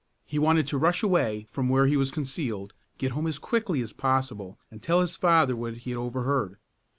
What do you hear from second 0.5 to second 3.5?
to rush away from where he was concealed, get home as